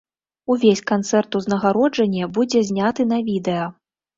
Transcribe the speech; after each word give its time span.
Увесь 0.53 0.81
канцэрт-узнагароджанне 0.91 2.31
будзе 2.39 2.65
зняты 2.71 3.01
на 3.15 3.23
відэа. 3.33 3.71